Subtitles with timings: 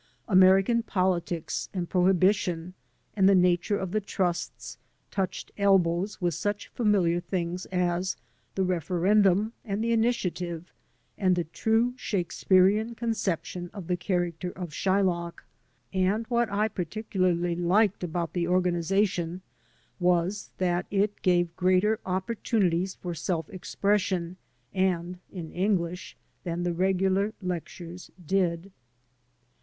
[0.27, 2.73] American politics and prohibition
[3.15, 4.79] and the nature of the trusts
[5.11, 8.17] touched elbows with such familiar things as
[8.55, 10.73] the refer endum and the initiative
[11.19, 15.43] and the true Shakespearian conception of the character of Shy lock;
[15.93, 19.43] and what I particularly liked about the organization
[19.99, 24.37] was that it gave greater opportunities for self expression
[24.73, 28.71] (and in English) than the regular lectiu*es did.